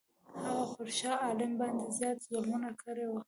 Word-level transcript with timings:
هغه 0.43 0.63
پر 0.75 0.87
شاه 0.97 1.17
عالم 1.25 1.51
باندي 1.59 1.87
زیات 1.97 2.17
ظلمونه 2.29 2.69
کړي 2.81 3.05
وه. 3.07 3.19